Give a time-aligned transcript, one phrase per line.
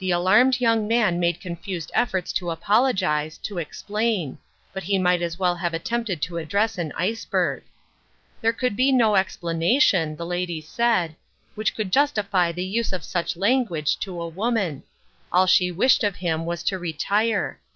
[0.00, 4.38] The alarmed young man made confused efforts to apologize, to explain;
[4.72, 7.62] but he might as well have attempted to address an iceberg.
[8.40, 11.14] There could be no explanation, the lady said,
[11.54, 14.82] which could justify the use of such language to a woman;
[15.30, 17.60] all she wished of him was to retire.